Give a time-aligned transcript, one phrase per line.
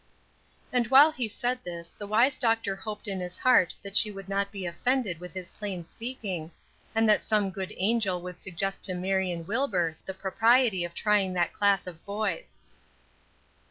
[0.73, 4.27] And while he said this, the wise doctor hoped in his heart that she would
[4.27, 6.49] not be offended with his plain speaking,
[6.95, 11.53] and that some good angel would suggest to Marion Wilbur the propriety of trying that
[11.53, 12.57] class of boys.